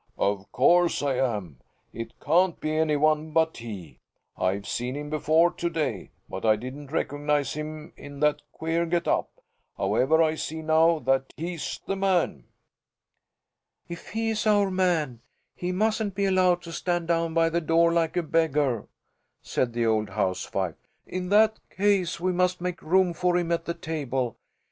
[0.17, 1.59] "Of course I am.
[1.93, 3.99] It can't be any one but he.
[4.35, 9.07] I've seen him before to day, but I didn't recognize him in that queer get
[9.07, 9.29] up.
[9.77, 12.45] However I see now that he's the man."
[13.87, 15.19] "If he is our man,
[15.55, 18.87] he mustn't be allowed to stand down by the door, like a beggar,"
[19.43, 20.77] said the old housewife.
[21.05, 24.37] "In that case, we must make room for him at the table.